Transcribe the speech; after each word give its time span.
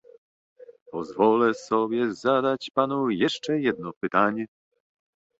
Pozwolę 0.91 1.53
sobie 1.53 2.13
zadać 2.13 2.69
panu 2.73 3.09
jeszcze 3.09 3.59
jedno 3.59 3.91
pytanie 4.01 4.45